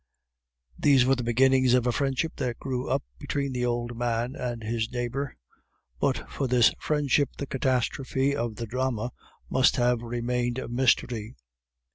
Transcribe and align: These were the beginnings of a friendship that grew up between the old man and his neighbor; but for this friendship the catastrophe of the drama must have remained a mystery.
These 0.79 1.05
were 1.05 1.13
the 1.15 1.21
beginnings 1.23 1.75
of 1.75 1.85
a 1.85 1.91
friendship 1.91 2.37
that 2.37 2.57
grew 2.57 2.89
up 2.89 3.03
between 3.19 3.51
the 3.53 3.67
old 3.67 3.95
man 3.95 4.33
and 4.35 4.63
his 4.63 4.91
neighbor; 4.91 5.37
but 5.99 6.27
for 6.27 6.47
this 6.47 6.73
friendship 6.79 7.29
the 7.37 7.45
catastrophe 7.45 8.35
of 8.35 8.55
the 8.55 8.65
drama 8.65 9.11
must 9.47 9.75
have 9.75 10.01
remained 10.01 10.57
a 10.57 10.67
mystery. 10.67 11.35